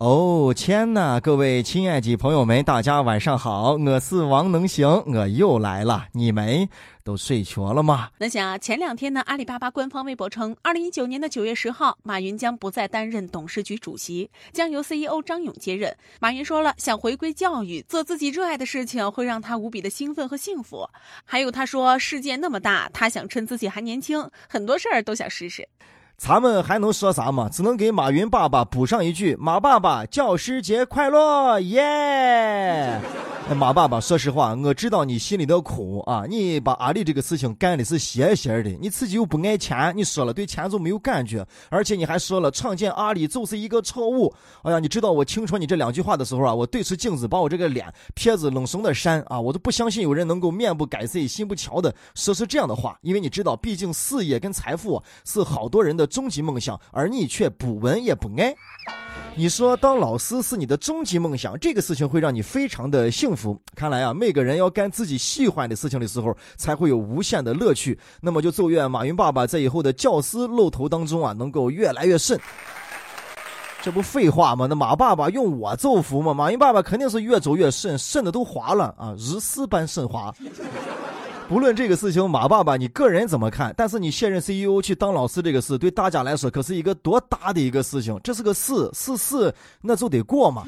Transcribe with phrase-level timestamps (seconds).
[0.00, 6.66] 哦天呐，各位亲爱的朋友们，大家晚上好，我是王能行，我又来了，你们
[7.04, 8.08] 都睡着了吗？
[8.16, 15.94] 那想前两天呢，阿里巴巴官方微博称，二零一九年的九月十号，马云将不再担任董事局主席，将由 CEO 张勇接任。
[16.18, 20.88] 马云说了，想回归教育，做自己热爱的事情，会让他无比的兴奋和幸福。
[21.26, 25.68] 还有他说，世界那么大，他想趁自己还年轻，很多事儿都想试试。
[26.22, 27.48] 咱们还能说啥吗？
[27.50, 33.00] 只能给马云爸爸补上一句：马爸爸教师节快乐，耶！
[33.54, 36.24] 马爸爸，说实话，我知道你心里的苦啊！
[36.28, 44.32] 你把阿里这个事情干的是邪邪的，你自己又不爱钱，你说了对钱就没有感觉，而且你还说了创建阿里就是一个错误。
[44.62, 58.54] 哎呀，你知道我听说你这两句话的时候啊，我对着镜子把我这个脸撇子冷怂的扇啊，我都不相信有人能够面不改色心不跳的说出这样的话，因为你知道，毕竟事业跟财富是好多人的终极梦想，而你却不闻也不爱。
[59.34, 63.39] 你说当老师是你的终极梦想，这个事情会让你非常的幸福。
[63.40, 67.98] 福看来啊，每个人要干自己喜欢的事情的时候，才会有无限的乐趣。
[68.20, 72.38] 那么就祝愿马云爸爸在以后的教师露头当中啊，能够越来越顺。
[73.82, 74.66] 这不废话吗？
[74.68, 76.34] 那马爸爸用我祝福吗？
[76.34, 80.30] 马云爸爸肯定是越走越顺，顺的都滑了啊，日丝般顺滑。
[81.48, 83.74] 不论这个事情，马爸爸你个人怎么看？
[83.76, 88.20] 但是你卸任 CEO 去当老师这个事，对大家来说可是一个多大的一个事情？
[88.22, 90.64] 这是个事，是事，那就得过嘛。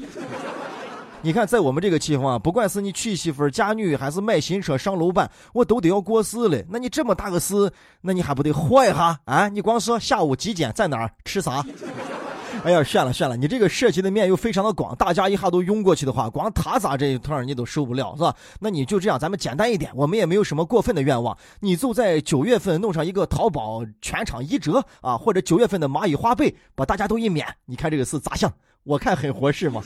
[1.25, 6.61] 你看，在我们这个地方啊，不管是你娶媳妇、嫁女，还是买新车、上楼板，我都得要过事了。
[6.69, 7.71] 那你这么大个事，
[8.01, 9.47] 那你还不得活一下啊？
[9.47, 11.63] 你光说下午几点在哪儿吃啥？
[12.65, 18.35] 哎呀，算了算了，你这个涉及的面又非常的广，大家一下都涌过去的话，光他咋这一趟你都受不了是吧？
[18.59, 28.51] 那你就这样，咱们简单一点，我们也没有什么过分的愿望，你就在九月份弄上一个淘宝全场一折啊，或者九月份的蚂蚁花呗，把大家都一免，你看这个事咋想？
[28.83, 29.81] 我看很合适嘛。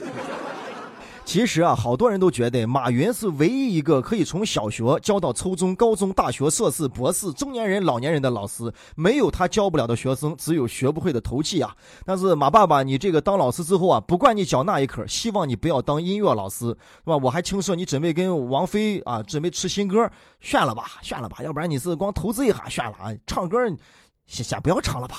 [1.28, 11.76] 其实啊，好多人都觉得马云是唯一一个可以从小学教到初中、高中、大学、硕士、博士、中年人、老年人的老师，没有他教不了的学生，只有学不会的头气啊。
[12.06, 17.18] 但是马爸爸，你这个当老师之后啊，不管你教哪一科，希望你不要当音乐老师，是吧？
[17.18, 20.10] 我还听说你准备跟王菲啊，准备出新歌，
[20.40, 23.58] 算了吧，算了吧，要不然你是光投资一下算了啊，唱歌
[24.28, 25.18] 先先不要唱了吧。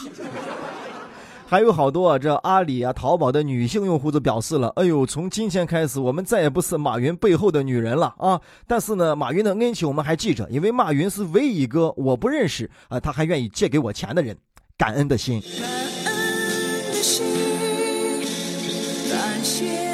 [1.51, 8.39] 还有好多啊这阿里啊、淘宝的女性用户都表示了：“哎呦，从今天开始，我们再也不是马云背后的女人了啊！
[8.67, 14.37] 但是呢，马云的恩情我们还记着，因为马云是唯一一个我不认识啊，他还愿意借给我钱的人，
[14.77, 15.41] 感恩的心
[19.11, 19.89] 感谢。”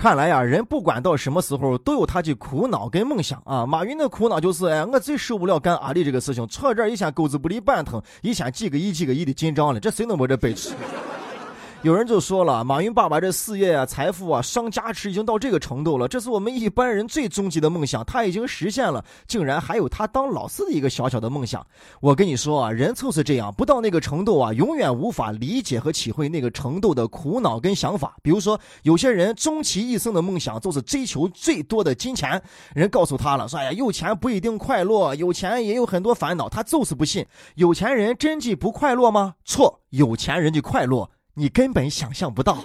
[0.00, 3.66] 看来呀，人不管到什么时候都有他的苦恼跟梦想啊。
[3.66, 10.70] 马云的苦恼就是，哎，我最受不了干阿里这个事情，坐这儿一天钩子不离半腾，一天几个亿几个亿的进账了，这谁能把这背吃？
[11.82, 21.66] 有人就说了，马云爸爸这事业啊、财富啊、商加持已经到这个程度了，这是我们一般人最终极的梦想，他已经实现了，竟然还有他当老师的一个小小的梦想。
[22.02, 28.14] 我跟你说啊，人就是这样，不到那个程度啊，永远无法理解和体会那个程度的苦恼跟想法。
[28.22, 32.42] 比如说，有些人终其一生的梦想就是追求最多的金钱，
[32.74, 37.24] 人告诉他了，说哎呀，有钱不一定快乐，有钱也有很多烦恼，他就是不信。
[37.54, 39.36] 有钱人真的不快乐吗？
[39.46, 41.08] 错，有钱人的快乐。
[41.34, 42.64] 你根本想象不到。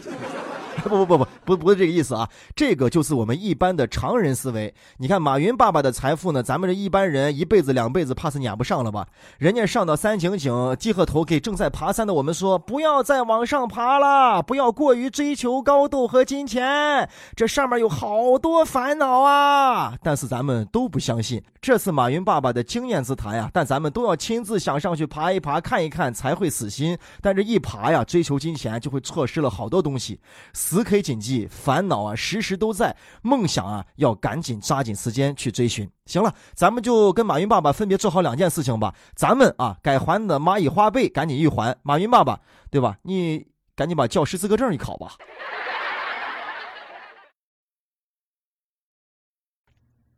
[0.83, 4.73] 不不不不不不是这个意思啊，这个就是我们一般的常人思维。
[4.97, 9.07] 你看马云爸爸的财富呢，咱们这一般人一辈子两辈子怕是撵不上了吧？
[9.39, 19.97] 人家上到三井井，低和头给正在爬山的我们说，不要再往上爬了，不要过于追求高度和金钱，这上面有好多烦恼啊！
[20.03, 23.49] 但是咱们都不相信，这是马云爸爸的经验之谈呀。
[23.51, 26.97] 但咱们都要亲自想上去爬一爬，看一看才会死心。
[27.21, 30.19] 但这一爬呀，追求金钱就会错失了好多东西。
[30.67, 32.89] 时刻谨记，烦恼啊，时时都在；
[33.21, 35.87] 梦想啊，要赶紧抓紧时间去追寻。
[36.07, 38.95] 行了，咱们就跟马云爸爸分别做好两件事情吧。
[39.15, 41.77] 咱们啊，该还的蚂蚁花呗赶紧一还。
[41.83, 42.39] 马云爸爸，
[42.71, 42.97] 对吧？
[43.03, 43.45] 你
[43.75, 45.11] 赶紧把教师资格证一考吧。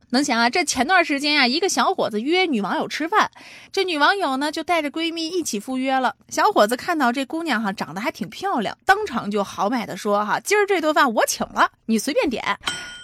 [0.09, 3.29] 能想啊，这前段时间啊，一个小伙子约女网友吃饭，
[3.71, 6.15] 这女网友呢就带着闺蜜一起赴约了。
[6.29, 12.57] 小伙子看到这姑娘哈长得还挺漂亮，当场就豪迈的说哈，今儿这顿饭我请了，你随便点。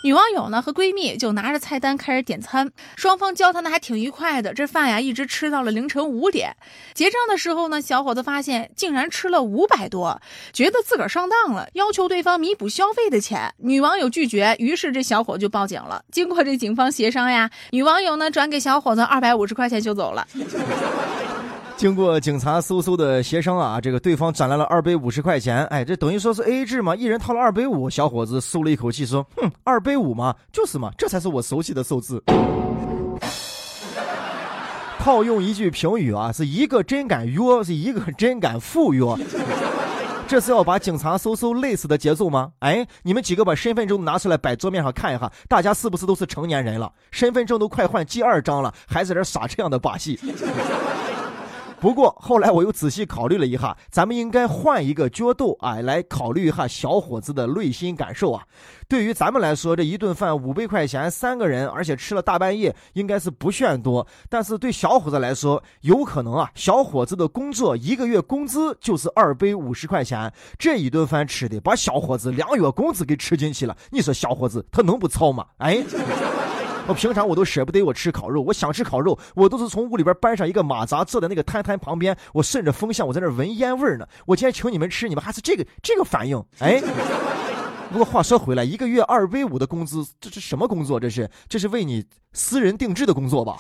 [0.04, 4.54] 女网友呢和闺蜜就拿着菜单开始点餐，双方交谈的还挺愉快的。
[4.54, 6.54] 这饭呀一直吃到了凌晨五点，
[6.94, 10.22] 结账的时候呢，小伙子发现竟然吃了五百多，
[10.52, 13.54] 觉得自个儿上当了，要求对方弥补消费的钱。
[13.60, 16.04] 女网友拒绝，于是这小伙就报警了。
[16.12, 20.28] 经过这警方协商呀，女网友呢转给小伙子二百五十块钱就走了。
[21.76, 27.90] 经过警察嗖嗖的协商啊，这个对方转来了二百五十块钱，哎，这等于说是 A A 制嘛，一人掏了二百五。
[27.90, 32.24] 小伙子松了一口气，说：“哼，二百五嘛，就是嘛，这才是我熟悉的数字。”
[34.98, 39.06] 套用一句评语啊，是一个真敢约，是一个真敢赴约。
[40.26, 42.50] 这是要把警察嗖嗖累死的节奏吗？
[42.60, 46.90] 哎，你们几个把身份证拿出来摆桌面上看一下，大家是不是都是成年人了？
[47.12, 50.18] 身份证都快换第二张了，还在这耍这样的把戏？
[51.84, 58.42] 不过后来我又仔细考虑了一下，咱们应该换一个角度啊，来考虑一下小伙子的内心感受啊。
[58.88, 64.08] 对于咱们来说，这一顿饭五百块钱，三个人，而且吃了大半夜，应该是不算多。
[64.30, 73.76] 但是对小伙子来说，有可能啊，小伙子的工作一个月工资就是二百五十块钱，这一顿饭吃的把小伙子两月工资给吃进去了。
[73.92, 75.46] 你说小伙子他能不操吗？
[75.58, 75.84] 哎。
[76.86, 84.06] 我平常我都舍不得我吃烤肉，我想吃烤肉，我都是从屋里边搬上一个马扎，坐在那个摊摊旁边，我顺着风向，我在那闻烟味呢。
[84.26, 86.82] 我今天请你们吃，你们还是这个这个反应，哎。
[87.92, 91.00] 不过话说回来，一个月二 v 五的工资，这是什么工作？
[91.00, 92.04] 这是这是为你
[92.34, 93.58] 私人定制的工作吧？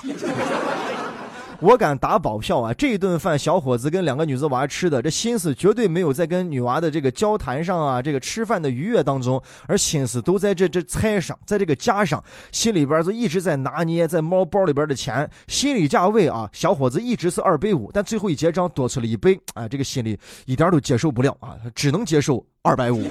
[1.59, 2.73] 我敢打保票啊！
[2.73, 12.21] 这一顿饭，小伙子跟两个女子娃吃的，这心思绝对没有在跟女娃的这个交谈上啊，这个吃饭的愉悦当中，而心思都在这这菜上，在这个价上，
[12.51, 23.07] 心里边就一直在拿捏，在猫包里边的钱，心理价位啊，小伙子一直是二百五，但最后一结账多出了一倍，啊，这个心里一点都接受不了啊，只能接受二百五。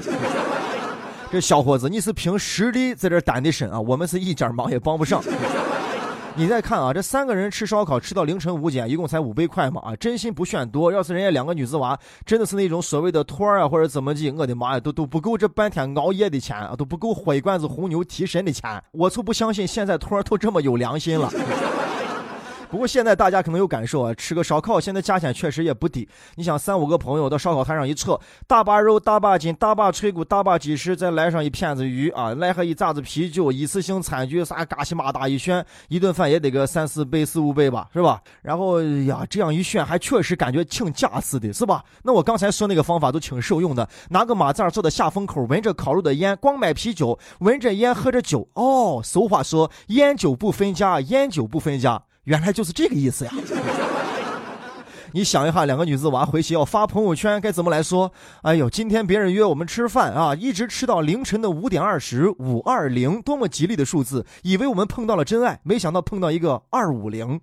[1.31, 5.23] 这小伙子，你是凭实力在这担的身啊，我们是一点忙也帮不上。
[6.35, 10.91] 你再看啊，这三个人吃烧烤吃到凌晨五点，一共才五百块嘛啊，真心不炫多。
[10.91, 18.83] 要是人家两个女子娃真的是那种所谓的托儿啊或者怎么地，我的妈呀，都都不够这半天熬夜的钱啊，都不够喝一罐子红牛提神的钱。
[18.93, 21.31] 我就不相信现在托儿都这么有良心了。
[22.73, 26.09] 不过现在大家可能有感受啊，吃个烧烤现在价钱确实也不低。
[26.37, 38.23] 你想三五个朋友到烧烤摊上一撤，大把肉、大把筋、大把脆骨、大把鸡翅，再来上一片子鱼啊，来上一扎子啤酒，一次性餐具啥嘎西马达一炫，一顿饭也得个三四倍、四五倍吧，是吧？
[38.41, 41.85] 然后呀，这样一炫还确实感觉挺假似的，是吧？
[42.03, 48.49] 那我刚才说那个方法都挺受用的，拿个马扎坐在下风口，闻着烤肉的烟，光买啤酒，闻着烟喝着酒。
[48.55, 52.03] 哦，俗话说烟酒不分家，烟酒不分家。
[52.25, 53.33] 原来就是这个意思呀！
[55.15, 58.13] 你想一下，两个女子娃回去要发朋友圈，该怎么来说？
[58.43, 64.25] 哎呦，今天别人约我们吃饭啊，一直吃到凌晨的五点二十五二零，多么吉利的数字！
[64.43, 67.41] 以为我们碰到了真爱，没想到碰到一个二五零。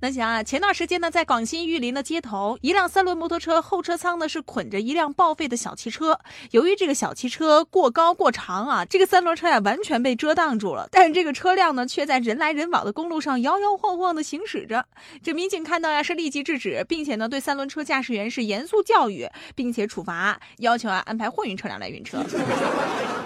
[0.00, 6.18] 那想啊，前段时间呢，在广西玉林的街头，一辆三轮摩托车后车舱呢是捆着一辆报废的小汽车。
[6.50, 10.86] 由于这个小汽车过高过长啊，这个三轮车呀完全被遮挡住了。
[10.92, 14.84] 但是这个车辆呢却在人来人往的公路上摇摇晃晃的行驶着。
[15.22, 22.18] 这民警看到呀是立即制止，并且呢对三轮车驾驶员是严肃教育，并且处罚，要求啊安排货运车辆来运车。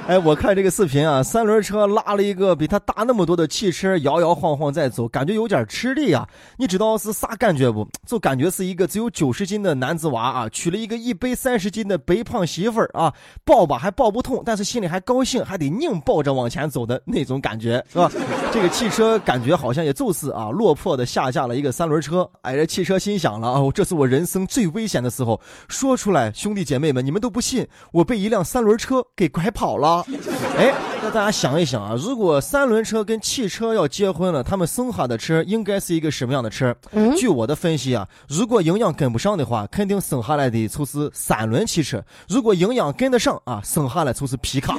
[0.06, 6.28] 哎，我看这个视频啊，三轮车拉了一个比它大那么多的汽车，摇摇晃晃在走，感觉有点吃力啊。
[6.60, 7.88] 你知道是啥感觉不？
[8.06, 13.10] 就感觉是一个只有九十斤的男子娃啊，娶了一个一百三十斤的白胖媳妇儿啊，
[13.46, 18.12] 抱吧还抱不痛，但是心里还高兴，还得硬抱着往前走的那种感觉，是吧？
[18.52, 22.30] 这个汽车感觉好像也就是啊，落魄的下架了一个三轮车。
[22.42, 30.04] 哎，这汽车心想了啊，这是我人生最危险的时候，说出来，兄弟姐妹们，你们都不信，我被一辆三轮车给拐跑了。
[30.58, 30.75] 哎，
[31.12, 36.75] 大家想一想啊，如果三轮车跟汽车要结婚了，他们生下的车应该是一个什么样的车？
[37.17, 41.99] 据我的分析啊，如果营养跟不上的话，肯定生下来的就是三轮汽车；
[42.29, 44.79] 如果营养跟得上啊，生下来就是皮卡。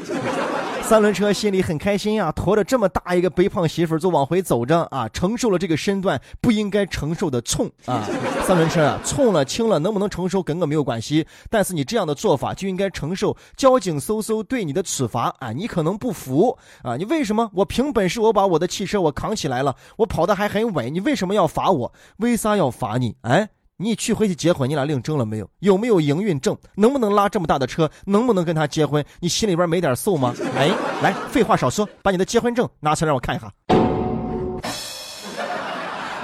[0.92, 8.06] 三轮车心里很开心呀，驮着这么大一个肥胖媳妇就往回走着啊，承受了这个身段不应该承受的冲啊。
[8.44, 15.54] 三轮车啊，冲了轻了，能不能承受跟我没有关系，但是你这样的做法就应该承受交警嗖嗖对你的处罚啊。
[15.54, 17.50] 你可能不服啊，你为什么？
[17.54, 21.94] 我凭本事我把我的汽车我扛起来了，我跑得还很稳，你为什么要罚我？
[22.18, 23.16] 为啥要罚你？
[23.22, 23.48] 哎？
[23.82, 25.50] 你去回去结婚，你俩领证了没有？
[25.60, 26.56] 有没有营运证？
[26.76, 27.90] 能不能拉这么大的车？
[28.06, 29.04] 能不能跟他结婚？
[29.20, 30.34] 你心里边没点数吗？
[30.56, 30.70] 哎，
[31.02, 33.52] 来，废话少说，把你的结婚证拿出来让我看一下。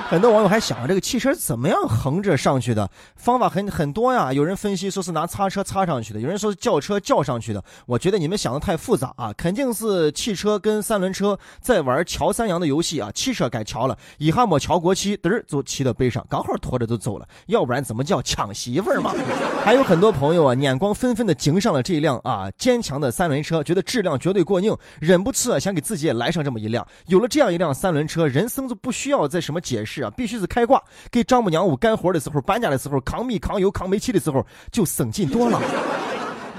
[0.10, 2.90] 很多网友还想，这个汽车怎么样横着上去的？
[3.18, 4.32] 方法很很多呀。
[4.32, 7.62] 有人分析说是拿擦车擦上去的，有人说是轿车轿上去的。
[7.86, 13.12] 我觉得你们想的太复杂啊，肯定是汽车跟三轮车在玩乔三阳的游戏啊。
[13.14, 17.28] 汽车改乔了，一下没乔国旗，嘚儿就骑到背上，刚好拖着就走了。
[17.48, 19.14] 要不然怎么叫抢媳妇儿嘛？
[19.66, 26.88] 还有很多朋友啊，眼光纷纷的盯上了这一辆啊坚强的三轮车，觉得质量绝对过硬，忍不住啊想给自己也来上这么一辆。
[27.08, 29.97] 有了这样一辆三轮车，人生就不需要再什么解释。
[29.98, 35.60] 是啊，必须是开挂，给丈母娘屋干活的时候、搬家的时候、扛米、扛油、扛煤气的时候，就省劲多了。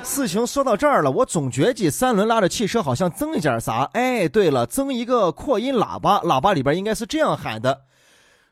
[0.03, 3.89] 事情说到这儿了，我总觉得三轮拉着汽车好像增一点啥。
[3.93, 7.83] 哎，对了，增一个扩音喇叭，喇叭里边应该是这样喊的：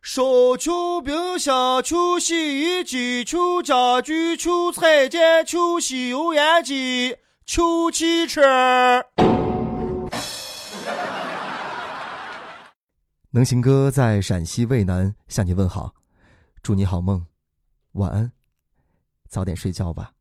[0.00, 8.42] 说求冰箱，求洗衣机，求家具，求彩电，求吸油烟机，求汽车。
[13.36, 15.94] 能行哥在陕西渭南向你问好，
[16.62, 17.26] 祝你好梦，
[17.92, 18.32] 晚安，
[19.28, 20.15] 早点睡觉吧。